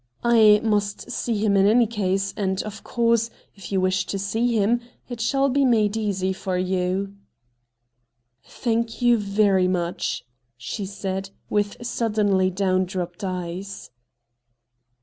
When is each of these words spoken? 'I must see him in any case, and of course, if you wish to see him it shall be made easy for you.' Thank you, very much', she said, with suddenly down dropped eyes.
'I 0.35 0.59
must 0.63 1.11
see 1.11 1.37
him 1.37 1.55
in 1.55 1.67
any 1.67 1.85
case, 1.85 2.33
and 2.35 2.63
of 2.63 2.83
course, 2.83 3.29
if 3.53 3.71
you 3.71 3.79
wish 3.79 4.07
to 4.07 4.17
see 4.17 4.51
him 4.57 4.81
it 5.07 5.21
shall 5.21 5.47
be 5.47 5.63
made 5.63 5.95
easy 5.95 6.33
for 6.33 6.57
you.' 6.57 7.13
Thank 8.63 9.03
you, 9.03 9.19
very 9.19 9.67
much', 9.67 10.25
she 10.57 10.87
said, 10.87 11.29
with 11.51 11.85
suddenly 11.85 12.49
down 12.49 12.85
dropped 12.85 13.23
eyes. 13.23 13.91